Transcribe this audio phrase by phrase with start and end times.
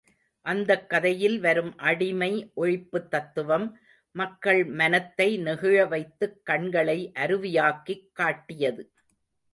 [0.45, 2.51] அந்தக் கதையில் வரும் அடிமை
[2.55, 3.67] ஒழிப்புத் தத்துவம்,
[4.15, 8.91] மக்கள் மனத்தை நெகிழ வைத்துக் கண்களை அருவியாக்கிக் காட்டியது.